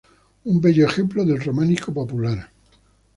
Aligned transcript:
Un 0.47 0.57
bello 0.59 0.87
ejemplar 0.87 1.27
del 1.27 1.39
románico 1.43 1.93
popular. 1.93 2.49